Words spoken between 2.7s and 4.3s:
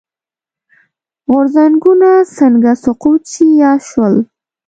سقوط شي یا شول.